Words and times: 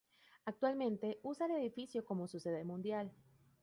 Actualmente 0.45 1.19
usa 1.21 1.45
el 1.45 1.57
edificio 1.61 2.03
como 2.03 2.27
su 2.27 2.39
sede 2.39 2.63
mundial. 2.63 3.11